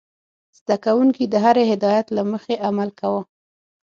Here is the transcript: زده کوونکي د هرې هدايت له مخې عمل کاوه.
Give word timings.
زده 0.57 0.75
کوونکي 0.85 1.23
د 1.27 1.35
هرې 1.45 1.63
هدايت 1.71 2.07
له 2.15 2.23
مخې 2.31 2.55
عمل 2.67 2.89
کاوه. 2.99 3.21